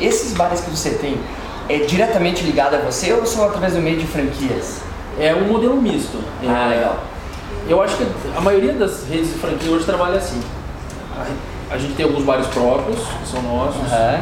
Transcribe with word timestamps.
esses 0.00 0.32
bares 0.32 0.60
que 0.60 0.70
você 0.70 0.90
tem, 0.90 1.16
é 1.68 1.78
diretamente 1.78 2.44
ligado 2.44 2.74
a 2.74 2.78
você 2.78 3.12
ou 3.12 3.24
são 3.26 3.44
através 3.46 3.72
do 3.74 3.80
meio 3.80 3.98
de 3.98 4.06
franquias? 4.06 4.80
É 5.18 5.34
um 5.34 5.46
modelo 5.46 5.76
misto. 5.80 6.18
Ah, 6.46 6.66
É, 6.72 6.74
legal. 6.76 6.98
Eu 7.68 7.82
acho 7.82 7.96
que 7.96 8.06
a 8.36 8.40
maioria 8.40 8.72
das 8.74 9.08
redes 9.08 9.28
de 9.32 9.38
franquia 9.38 9.70
hoje 9.70 9.84
trabalha 9.84 10.16
assim. 10.18 10.40
A, 11.16 11.74
a 11.74 11.78
gente 11.78 11.94
tem 11.94 12.04
alguns 12.04 12.24
bares 12.24 12.46
próprios, 12.48 12.98
que 12.98 13.28
são 13.30 13.40
nossos. 13.42 13.80
Aham. 13.92 14.20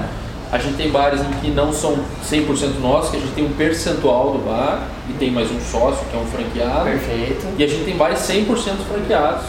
A 0.53 0.59
gente 0.59 0.77
tem 0.77 0.91
bares 0.91 1.23
em 1.23 1.31
que 1.41 1.51
não 1.51 1.73
são 1.73 1.97
100% 2.31 2.79
nossos, 2.81 3.11
que 3.11 3.17
a 3.17 3.21
gente 3.21 3.33
tem 3.33 3.47
um 3.47 3.53
percentual 3.55 4.33
do 4.33 4.39
bar 4.47 4.83
e 5.09 5.15
tem 5.15 5.31
mais 5.31 5.51
um 5.51 5.59
sócio, 5.59 6.05
que 6.11 6.15
é 6.15 6.21
um 6.21 6.27
franqueado. 6.27 6.85
Perfeito. 6.85 7.47
E 7.59 7.65
a 7.65 7.67
gente 7.67 7.85
tem 7.85 7.97
bares 7.97 8.19
100% 8.19 8.47
franqueados, 8.87 9.45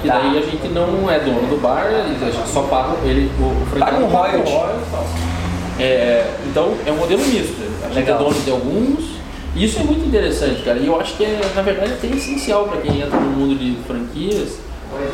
que 0.00 0.06
Tá. 0.06 0.18
daí 0.18 0.38
a 0.38 0.42
gente 0.42 0.68
não 0.68 1.10
é 1.10 1.18
dono 1.18 1.48
do 1.48 1.60
bar, 1.60 1.86
a 1.86 2.06
gente 2.06 2.48
só 2.52 2.62
paga 2.62 2.94
ele, 3.04 3.28
o, 3.40 3.42
o 3.42 3.66
franqueado 3.66 3.96
Paga 3.96 4.04
um 4.04 4.08
royalty. 4.08 4.52
É, 5.78 6.24
então 6.46 6.74
é 6.86 6.92
um 6.92 6.96
modelo 6.96 7.22
misto. 7.22 7.54
A 7.82 7.86
gente 7.86 7.96
Legal. 7.96 8.20
é 8.20 8.24
dono 8.24 8.40
de 8.40 8.50
alguns. 8.50 9.14
E 9.56 9.64
isso 9.64 9.78
é 9.78 9.84
muito 9.84 10.04
interessante, 10.06 10.62
cara. 10.62 10.78
E 10.78 10.86
eu 10.86 11.00
acho 11.00 11.16
que 11.16 11.24
é, 11.24 11.40
na 11.54 11.62
verdade, 11.62 11.92
até 11.92 12.08
essencial 12.08 12.66
para 12.66 12.80
quem 12.80 13.00
entra 13.00 13.18
no 13.18 13.30
mundo 13.30 13.56
de 13.56 13.76
franquias 13.86 14.58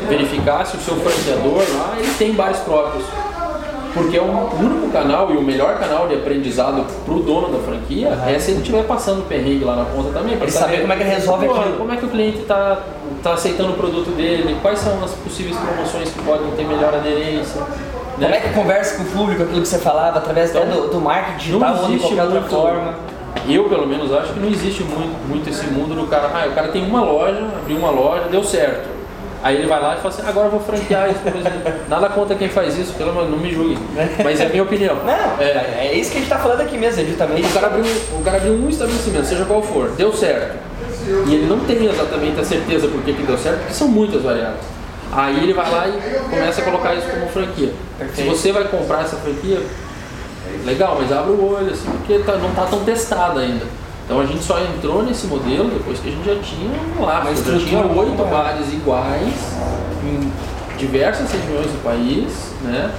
verificar 0.07 0.65
se 0.65 0.77
o 0.77 0.79
seu 0.79 0.95
franqueador 0.95 1.63
lá 1.75 1.95
ele 1.97 2.13
tem 2.17 2.33
bares 2.33 2.57
próprios. 2.59 3.05
Porque 3.93 4.15
é 4.15 4.21
o 4.21 4.25
único 4.25 4.89
canal 4.89 5.33
e 5.33 5.37
o 5.37 5.41
melhor 5.41 5.77
canal 5.77 6.07
de 6.07 6.15
aprendizado 6.15 6.85
para 7.03 7.13
o 7.13 7.19
dono 7.21 7.49
da 7.49 7.59
franquia 7.59 8.07
é 8.25 8.39
se 8.39 8.51
ele 8.51 8.61
estiver 8.61 8.85
passando 8.85 9.27
perrengue 9.27 9.65
lá 9.65 9.75
na 9.75 9.85
ponta 9.85 10.11
também. 10.11 10.37
pra 10.37 10.45
Ele 10.45 10.51
saber 10.51 10.81
como 10.81 10.93
é 10.93 10.95
que 10.95 11.03
ele 11.03 11.09
resolve 11.09 11.45
Pô, 11.45 11.55
aquilo. 11.55 11.77
Como 11.77 11.91
é 11.91 11.97
que 11.97 12.05
o 12.05 12.07
cliente 12.07 12.39
está 12.39 12.81
tá 13.21 13.33
aceitando 13.33 13.71
o 13.71 13.75
produto 13.75 14.15
dele, 14.15 14.57
quais 14.61 14.79
são 14.79 15.03
as 15.03 15.11
possíveis 15.11 15.57
promoções 15.57 16.09
que 16.09 16.21
podem 16.23 16.49
ter 16.51 16.65
melhor 16.65 16.93
aderência. 16.93 17.61
Né? 18.17 18.27
Como 18.27 18.35
é 18.35 18.39
que 18.39 18.49
conversa 18.53 18.97
com 18.97 19.03
o 19.03 19.05
público, 19.07 19.43
aquilo 19.43 19.61
que 19.61 19.67
você 19.67 19.79
falava, 19.79 20.19
através 20.19 20.55
até 20.55 20.65
do, 20.65 20.87
do 20.89 21.01
marketing 21.01 21.37
digital 21.37 21.83
ou 21.83 21.89
de 21.89 21.99
qualquer 21.99 22.23
outra 22.23 22.41
forma? 22.41 22.93
Eu, 23.47 23.69
pelo 23.69 23.87
menos, 23.87 24.13
acho 24.13 24.33
que 24.33 24.39
não 24.39 24.49
existe 24.49 24.83
muito, 24.83 25.27
muito 25.27 25.49
esse 25.49 25.65
mundo 25.67 25.95
do 25.95 26.07
cara. 26.07 26.29
Ah, 26.33 26.47
o 26.47 26.51
cara 26.53 26.67
tem 26.67 26.85
uma 26.85 27.01
loja, 27.01 27.43
abriu 27.61 27.77
uma 27.77 27.89
loja, 27.89 28.25
deu 28.29 28.43
certo. 28.43 28.89
Aí 29.43 29.55
ele 29.55 29.67
vai 29.67 29.81
lá 29.81 29.95
e 29.95 29.97
fala 29.97 30.13
assim: 30.13 30.27
agora 30.27 30.47
eu 30.47 30.51
vou 30.51 30.59
franquear 30.59 31.09
isso. 31.09 31.19
por 31.19 31.35
exemplo. 31.35 31.73
Nada 31.89 32.09
contra 32.09 32.35
quem 32.35 32.49
faz 32.49 32.77
isso, 32.77 32.93
pelo 32.93 33.09
amor, 33.09 33.29
não 33.29 33.37
me 33.39 33.51
julgue. 33.51 33.77
Mas 34.23 34.39
é 34.39 34.45
a 34.45 34.49
minha 34.49 34.63
opinião. 34.63 34.95
Não, 34.97 35.41
É, 35.41 35.87
é, 35.87 35.93
isso 35.95 36.11
que 36.11 36.17
a 36.17 36.19
gente 36.21 36.29
tá 36.29 36.37
falando 36.37 36.61
aqui 36.61 36.77
mesmo, 36.77 37.01
é 37.01 37.05
justamente. 37.05 37.47
o 37.47 37.53
cara, 37.53 37.67
abriu, 37.67 37.85
o 38.13 38.21
cara 38.23 38.37
abriu 38.37 38.53
um 38.53 38.69
estabelecimento, 38.69 39.25
seja 39.25 39.45
qual 39.45 39.63
for, 39.63 39.89
deu 39.91 40.13
certo. 40.13 40.57
E 41.27 41.33
ele 41.33 41.47
não 41.47 41.59
tem 41.61 41.85
exatamente 41.85 42.39
a 42.39 42.43
certeza 42.43 42.87
por 42.87 43.01
que 43.01 43.13
que 43.13 43.23
deu 43.23 43.37
certo, 43.37 43.59
porque 43.59 43.73
são 43.73 43.87
muitas 43.87 44.21
variáveis. 44.21 44.59
Aí 45.11 45.43
ele 45.43 45.53
vai 45.53 45.69
lá 45.69 45.87
e 45.87 46.19
começa 46.29 46.61
a 46.61 46.63
colocar 46.63 46.95
isso 46.95 47.07
como 47.07 47.27
franquia. 47.27 47.73
Se 48.15 48.23
você 48.23 48.51
vai 48.51 48.63
comprar 48.65 49.01
essa 49.01 49.17
franquia, 49.17 49.61
legal, 50.65 50.97
mas 50.99 51.11
abre 51.11 51.31
o 51.31 51.53
olho, 51.53 51.71
assim, 51.71 51.89
porque 51.91 52.19
tá- 52.19 52.37
não 52.37 52.49
está 52.49 52.65
tão 52.65 52.79
testada 52.83 53.39
ainda. 53.41 53.65
Então 54.05 54.19
a 54.19 54.25
gente 54.25 54.43
só 54.43 54.59
entrou 54.59 55.03
nesse 55.03 55.27
modelo 55.27 55.69
depois 55.69 55.99
que 55.99 56.09
a 56.09 56.11
gente 56.11 56.25
já 56.25 56.35
tinha 56.41 56.69
um 56.99 57.05
laço, 57.05 57.27
já 57.45 57.59
tinha 57.65 57.79
oito 57.85 58.23
bares 58.29 58.67
iguais 58.73 59.33
em 60.03 60.31
diversas 60.77 61.31
regiões 61.31 61.67
do 61.67 61.83
país, 61.83 62.51
né? 62.63 62.91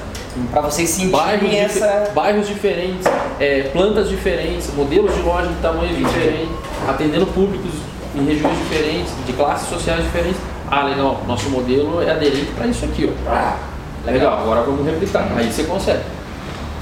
Pra 0.51 0.63
vocês 0.63 0.89
sentirem 0.89 1.11
essa. 1.59 2.11
bairros 2.15 2.47
diferentes, 2.49 3.07
é, 3.39 3.65
plantas 3.73 4.09
diferentes, 4.09 4.73
modelos 4.75 5.15
de 5.15 5.21
loja 5.21 5.49
de 5.49 5.55
tamanho 5.57 5.95
diferente, 5.95 6.51
atendendo 6.89 7.27
públicos 7.27 7.71
em 8.15 8.25
regiões 8.25 8.57
diferentes, 8.59 9.13
de 9.27 9.33
classes 9.35 9.69
sociais 9.69 10.03
diferentes. 10.05 10.41
Ah, 10.75 10.85
legal, 10.85 11.21
nosso 11.29 11.51
modelo 11.51 12.01
é 12.03 12.11
aderente 12.11 12.51
para 12.57 12.67
isso 12.67 12.83
aqui, 12.87 13.07
ó. 13.07 13.31
Ah, 13.31 13.59
legal, 14.07 14.39
agora 14.39 14.63
vamos 14.63 14.87
replicar. 14.87 15.29
Aí 15.37 15.53
você 15.53 15.65
consegue. 15.65 16.01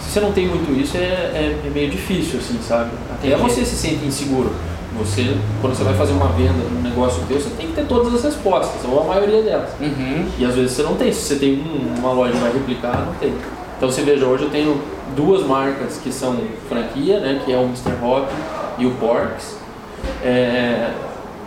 Se 0.01 0.11
você 0.13 0.21
não 0.21 0.31
tem 0.31 0.47
muito 0.47 0.71
isso, 0.81 0.97
é, 0.97 1.01
é- 1.01 1.61
é 1.67 1.71
meio 1.71 1.91
difícil, 1.91 2.39
assim, 2.39 2.57
sabe? 2.63 2.91
Até 3.13 3.29
Entendi. 3.29 3.43
você 3.43 3.65
se 3.65 3.75
sente 3.75 4.07
inseguro. 4.07 4.53
Você, 4.97 5.37
quando 5.61 5.75
você 5.75 5.83
vai 5.83 5.95
fazer 5.95 6.13
uma 6.13 6.29
venda 6.29 6.53
num 6.71 6.83
negócio 6.83 7.21
teu, 7.27 7.41
você 7.41 7.51
tem 7.51 7.67
que 7.67 7.73
ter 7.73 7.85
todas 7.87 8.15
as 8.15 8.23
respostas, 8.23 8.81
ou 8.85 9.01
a 9.01 9.05
maioria 9.05 9.43
delas. 9.43 9.71
Uhum. 9.81 10.27
E 10.39 10.45
às 10.45 10.55
vezes 10.55 10.71
você 10.73 10.83
não 10.85 10.95
tem. 10.95 11.13
Se 11.13 11.23
você 11.23 11.37
tem 11.37 11.55
um- 11.61 11.99
uma 11.99 12.13
loja 12.13 12.33
que 12.33 12.39
vai 12.39 12.53
replicar, 12.53 13.05
não 13.07 13.15
tem. 13.15 13.33
Então 13.77 13.91
você 13.91 14.03
veja, 14.03 14.25
hoje 14.25 14.45
eu 14.45 14.51
tenho 14.51 14.81
duas 15.17 15.45
marcas 15.45 15.99
que 16.01 16.13
são 16.13 16.37
franquia, 16.69 17.19
né? 17.19 17.41
Que 17.45 17.53
é 17.53 17.57
o 17.57 17.65
Mr. 17.65 17.93
Hop 18.05 18.29
e 18.79 18.87
o 18.87 18.91
Porks. 18.93 19.57
É, 20.23 20.91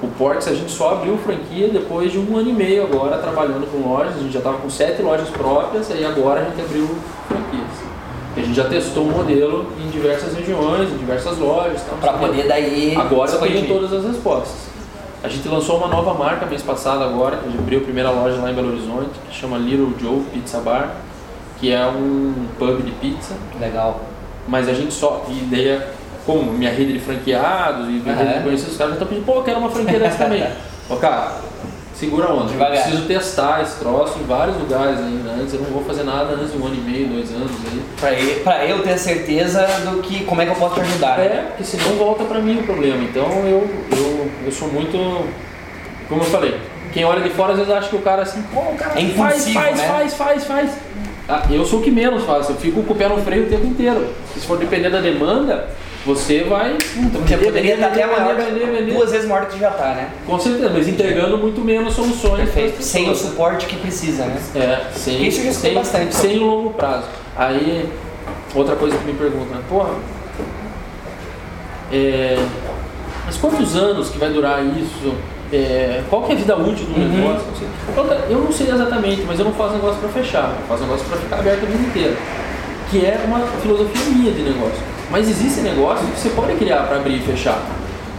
o 0.03 0.07
Porks 0.17 0.47
a 0.47 0.53
gente 0.53 0.71
só 0.71 0.93
abriu 0.93 1.17
franquia 1.17 1.69
depois 1.69 2.11
de 2.11 2.19
um 2.19 2.37
ano 2.37 2.49
e 2.49 2.53
meio 2.53 2.83
agora 2.83 3.17
trabalhando 3.17 3.65
com 3.71 3.89
lojas. 3.89 4.15
A 4.17 4.19
gente 4.19 4.33
já 4.33 4.39
estava 4.39 4.57
com 4.57 4.69
sete 4.69 5.01
lojas 5.01 5.29
próprias 5.29 5.89
e 5.89 6.03
agora 6.03 6.41
a 6.41 6.43
gente 6.43 6.61
abriu 6.61 6.87
franquias. 7.27 7.93
A 8.35 8.39
gente 8.41 8.53
já 8.53 8.65
testou 8.65 9.03
o 9.03 9.11
modelo 9.11 9.67
em 9.79 9.89
diversas 9.89 10.35
regiões, 10.35 10.91
em 10.91 10.97
diversas 10.97 11.37
lojas. 11.37 11.81
quê. 12.19 12.25
poder 12.27 12.47
daí. 12.47 12.95
Agora 12.97 13.31
eu 13.31 13.39
tenho 13.39 13.67
todas 13.67 13.93
as 13.93 14.03
respostas. 14.03 14.73
A 15.23 15.29
gente 15.29 15.47
lançou 15.47 15.77
uma 15.77 15.87
nova 15.87 16.13
marca 16.15 16.45
mês 16.45 16.61
passado 16.61 17.01
agora, 17.01 17.37
que 17.37 17.47
a 17.47 17.49
gente 17.49 17.59
abriu 17.59 17.79
a 17.79 17.83
primeira 17.83 18.11
loja 18.11 18.41
lá 18.41 18.51
em 18.51 18.55
Belo 18.55 18.69
Horizonte, 18.69 19.11
que 19.29 19.33
chama 19.33 19.57
Little 19.57 19.93
Joe 19.97 20.21
Pizza 20.33 20.59
Bar, 20.59 20.95
que 21.59 21.71
é 21.71 21.85
um 21.87 22.47
pub 22.59 22.81
de 22.81 22.91
pizza, 22.91 23.35
Legal. 23.57 24.01
mas 24.49 24.67
a 24.67 24.73
gente 24.73 24.93
só, 24.93 25.25
e 25.29 25.45
daí 25.49 25.67
é 25.69 25.93
como 26.25 26.51
minha 26.53 26.71
rede 26.71 26.93
de 26.93 26.99
franqueados 26.99 27.87
e 27.87 27.91
minha 27.91 28.15
rede 28.15 28.29
Aham. 28.29 28.37
de 28.39 28.43
conhecidos, 28.43 28.71
os 28.73 28.77
caras 28.77 28.93
já 28.93 28.95
estão 28.95 29.07
pedindo, 29.07 29.25
pô, 29.25 29.35
eu 29.39 29.43
quero 29.43 29.59
uma 29.59 29.69
franquia 29.69 29.99
dessa 29.99 30.17
também. 30.23 30.43
Ô 30.89 30.95
cara, 30.97 31.31
segura 31.95 32.27
a 32.27 32.33
onda, 32.33 32.51
eu 32.53 32.65
preciso 32.65 33.03
testar 33.05 33.61
esse 33.61 33.79
troço 33.79 34.19
em 34.19 34.23
vários 34.23 34.57
lugares 34.57 34.97
ainda 34.99 35.29
antes, 35.31 35.53
eu 35.53 35.61
não 35.61 35.69
vou 35.69 35.83
fazer 35.83 36.03
nada 36.03 36.33
antes 36.33 36.51
de 36.51 36.57
um 36.57 36.65
ano 36.65 36.75
e 36.75 36.81
meio, 36.81 37.07
dois 37.07 37.31
anos 37.31 37.51
aí. 37.71 37.81
Pra 37.99 38.13
eu, 38.13 38.39
pra 38.43 38.65
eu 38.65 38.83
ter 38.83 38.97
certeza 38.97 39.65
do 39.89 40.01
que 40.01 40.23
como 40.25 40.41
é 40.41 40.45
que 40.45 40.51
eu 40.51 40.55
posso 40.55 40.75
te 40.75 40.81
ajudar. 40.81 41.17
né? 41.17 41.25
É, 41.25 41.41
porque 41.47 41.63
senão 41.63 41.95
volta 41.97 42.23
pra 42.25 42.39
mim 42.39 42.59
o 42.59 42.63
problema. 42.63 43.01
Então 43.03 43.25
eu, 43.45 43.69
eu, 43.91 44.31
eu 44.45 44.51
sou 44.51 44.67
muito. 44.67 44.97
Como 46.09 46.21
eu 46.21 46.25
falei, 46.25 46.59
quem 46.91 47.05
olha 47.05 47.21
de 47.21 47.29
fora 47.29 47.53
às 47.53 47.57
vezes 47.59 47.71
acha 47.73 47.87
que 47.89 47.95
o 47.95 48.01
cara 48.01 48.23
assim, 48.23 48.41
pô, 48.53 48.59
o 48.59 48.75
cara 48.75 48.99
É 49.01 49.05
faz, 49.09 49.49
faz, 49.53 49.77
né? 49.77 49.87
faz, 49.87 50.13
faz, 50.15 50.43
faz. 50.45 50.69
Ah, 51.29 51.43
eu 51.49 51.63
sou 51.65 51.79
o 51.79 51.81
que 51.81 51.89
menos 51.89 52.23
faço, 52.25 52.51
eu 52.51 52.55
fico 52.57 52.83
com 52.83 52.93
o 52.93 52.95
pé 52.97 53.07
no 53.07 53.17
freio 53.23 53.45
o 53.45 53.49
tempo 53.49 53.65
inteiro. 53.65 54.09
Se 54.33 54.41
for 54.45 54.57
depender 54.57 54.89
da 54.89 54.99
demanda, 54.99 55.69
você 56.05 56.43
vai. 56.43 56.77
Vender, 56.95 57.37
poderia 57.45 57.73
estar 57.75 57.87
até 57.87 58.05
maior, 58.05 58.35
vender, 58.35 58.51
vender, 58.65 58.71
vender. 58.79 58.93
duas 58.93 59.11
vezes 59.11 59.27
maior 59.27 59.45
que 59.47 59.59
já 59.59 59.71
tá, 59.71 59.93
né? 59.93 60.09
Com 60.25 60.37
certeza, 60.39 60.69
mas 60.73 60.87
entregando 60.87 61.37
muito 61.37 61.61
menos 61.61 61.93
soluções. 61.93 62.49
Sem 62.79 63.09
o 63.09 63.15
suporte 63.15 63.65
que 63.65 63.75
precisa, 63.77 64.25
né? 64.25 64.37
É, 64.55 64.81
sem, 64.93 65.25
Isso 65.27 65.41
eu 65.41 65.53
sem, 65.53 65.73
bastante. 65.73 66.13
sem 66.15 66.37
o 66.39 66.45
longo 66.45 66.69
prazo. 66.71 67.07
Aí, 67.37 67.89
outra 68.53 68.75
coisa 68.75 68.97
que 68.97 69.05
me 69.05 69.13
perguntam, 69.13 69.57
porra, 69.69 69.89
é, 71.91 72.37
mas 73.25 73.37
quantos 73.37 73.75
anos 73.75 74.09
que 74.09 74.17
vai 74.17 74.29
durar 74.29 74.63
isso? 74.65 75.13
É, 75.51 76.01
qual 76.09 76.23
que 76.23 76.31
é 76.31 76.35
a 76.35 76.37
vida 76.37 76.55
útil 76.57 76.85
do 76.87 76.99
Uhum. 76.99 77.09
negócio? 77.09 77.47
Não 77.47 77.55
sei. 77.55 77.67
Eu, 77.95 78.31
eu 78.37 78.43
não 78.43 78.51
sei 78.51 78.69
exatamente, 78.71 79.21
mas 79.27 79.37
eu 79.37 79.45
não 79.45 79.53
faço 79.53 79.73
negócio 79.73 79.99
para 79.99 80.09
fechar, 80.09 80.55
eu 80.59 80.67
faço 80.67 80.81
negócio 80.83 81.05
para 81.05 81.17
ficar 81.17 81.35
aberto 81.39 81.63
a 81.63 81.65
vida 81.67 81.83
inteira. 81.83 82.15
Que 82.89 83.05
é 83.05 83.19
uma 83.25 83.39
filosofia 83.61 84.01
minha 84.15 84.31
de 84.31 84.41
negócio. 84.41 84.81
Mas 85.11 85.29
existem 85.29 85.63
negócios 85.63 86.09
que 86.09 86.19
você 86.19 86.29
pode 86.29 86.53
criar 86.55 86.83
para 86.87 86.97
abrir 86.97 87.15
e 87.17 87.19
fechar. 87.19 87.59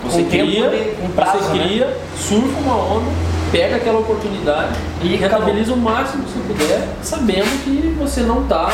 Você 0.05 0.23
tempo 0.23 0.29
cria, 0.51 0.69
de- 0.69 0.97
com 1.01 1.09
prazo, 1.11 1.39
você 1.39 1.59
né? 1.59 1.65
cria, 1.65 1.97
surfa 2.19 2.61
uma 2.61 2.77
onda, 2.77 3.11
pega 3.51 3.77
aquela 3.77 4.01
oportunidade 4.01 4.73
E 5.03 5.17
rentabiliza 5.17 5.73
o 5.73 5.77
máximo 5.79 6.25
que 6.25 6.31
você 6.33 6.41
puder, 6.47 6.89
sabendo 7.03 7.65
que 7.65 7.95
você 7.99 8.21
não 8.21 8.43
está 8.43 8.71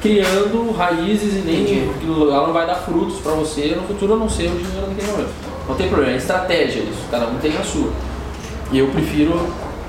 criando 0.00 0.72
raízes 0.76 1.34
e 1.34 1.38
nem 1.46 1.62
Entendi. 1.62 1.90
que 2.00 2.06
ela 2.06 2.46
não 2.46 2.52
vai 2.52 2.66
dar 2.66 2.76
frutos 2.76 3.18
para 3.20 3.32
você 3.32 3.76
no 3.80 3.82
futuro, 3.86 4.14
a 4.14 4.16
não 4.16 4.28
ser 4.28 4.46
o 4.48 4.56
dinheiro 4.56 4.88
naquele 4.88 5.10
momento. 5.12 5.30
Não 5.68 5.74
tem 5.76 5.88
problema, 5.88 6.12
é 6.14 6.16
estratégia 6.16 6.80
isso, 6.80 7.02
cada 7.10 7.26
um 7.26 7.34
tem 7.36 7.56
a 7.56 7.62
sua. 7.62 7.90
E 8.72 8.78
eu 8.78 8.88
prefiro, 8.88 9.46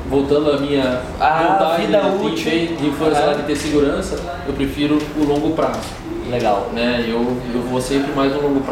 voltando 0.10 0.52
à 0.52 0.58
minha 0.60 1.02
A 1.20 1.44
vontade 1.44 1.82
vida 1.88 2.02
de, 2.02 2.26
útil. 2.26 2.36
de, 2.52 2.68
de 2.76 2.92
Aham. 3.30 3.34
de 3.38 3.44
ter 3.44 3.56
segurança, 3.56 4.20
eu 4.46 4.54
prefiro 4.54 5.00
o 5.18 5.24
longo 5.24 5.52
prazo. 5.56 5.80
Legal. 6.30 6.70
Né? 6.74 7.06
Eu, 7.08 7.38
eu 7.54 7.62
vou 7.62 7.82
sempre 7.82 8.12
mais 8.14 8.32
no 8.34 8.42
longo 8.42 8.62
prazo. 8.62 8.72